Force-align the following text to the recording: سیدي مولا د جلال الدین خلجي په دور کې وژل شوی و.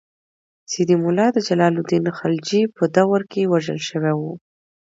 سیدي 0.71 0.95
مولا 1.01 1.27
د 1.33 1.37
جلال 1.47 1.73
الدین 1.79 2.05
خلجي 2.19 2.61
په 2.75 2.83
دور 2.95 3.21
کې 3.31 3.49
وژل 3.51 3.79
شوی 3.89 4.13
و. 4.19 4.21